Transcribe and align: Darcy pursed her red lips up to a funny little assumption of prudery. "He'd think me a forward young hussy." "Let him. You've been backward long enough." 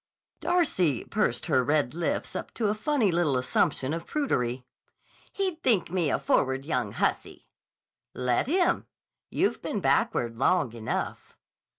Darcy 0.39 1.03
pursed 1.03 1.45
her 1.45 1.63
red 1.63 1.93
lips 1.93 2.35
up 2.35 2.51
to 2.55 2.69
a 2.69 2.73
funny 2.73 3.11
little 3.11 3.37
assumption 3.37 3.93
of 3.93 4.07
prudery. 4.07 4.65
"He'd 5.31 5.61
think 5.61 5.91
me 5.91 6.09
a 6.09 6.17
forward 6.17 6.65
young 6.65 6.93
hussy." 6.93 7.45
"Let 8.15 8.47
him. 8.47 8.87
You've 9.29 9.61
been 9.61 9.79
backward 9.79 10.39
long 10.39 10.73
enough." 10.73 11.37